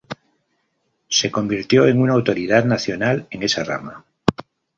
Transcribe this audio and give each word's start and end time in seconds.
Se 1.09 1.29
convirtió 1.29 1.85
en 1.85 2.01
una 2.01 2.13
autoridad 2.13 2.65
nacional 2.65 3.27
en 3.29 3.43
esa 3.43 3.63
rama. 3.63 4.03